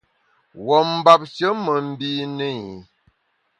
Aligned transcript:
Wuo 0.65 0.79
mbapshe 0.93 1.49
me 1.63 1.75
mbine 1.89 2.47
i. 2.65 2.67